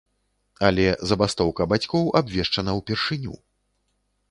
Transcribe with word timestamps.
Але 0.69 0.85
забастоўка 1.09 1.67
бацькоў 1.75 2.09
абвешчана 2.23 2.71
ўпершыню. 2.81 3.37